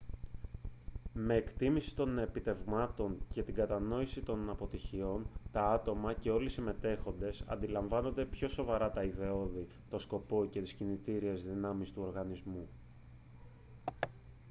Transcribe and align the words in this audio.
με 1.13 1.21
την 1.25 1.29
εκτίμηση 1.31 1.95
των 1.95 2.17
επιτευγμάτων 2.17 3.17
και 3.33 3.43
την 3.43 3.53
κατανόηση 3.53 4.21
των 4.21 4.49
αποτυχιών 4.49 5.27
τα 5.51 5.71
άτομα 5.71 6.13
και 6.13 6.31
όλοι 6.31 6.45
οι 6.45 6.49
συμμετέχοντες 6.49 7.43
αντιλαμβάνονται 7.47 8.25
πιο 8.25 8.47
σοβαρά 8.47 8.91
τα 8.91 9.03
ιδεώδη 9.03 9.67
τον 9.89 9.99
σκοπό 9.99 10.45
και 10.45 10.61
τις 10.61 10.73
κινητήριες 10.73 11.43
δυνάμεις 11.43 11.91
του 11.91 12.03
οργανισμού 12.07 12.69